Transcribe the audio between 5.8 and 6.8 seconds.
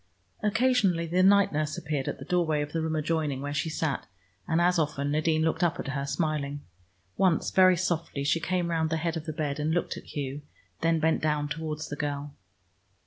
her smiling.